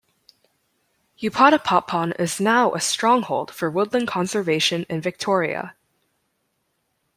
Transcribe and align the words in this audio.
Upotipotpon 1.21 2.19
is 2.19 2.39
now 2.41 2.73
a 2.73 2.79
stronghold 2.81 3.53
for 3.53 3.69
woodland 3.69 4.07
conservation 4.07 4.83
in 4.89 4.99
Victoria. 4.99 5.75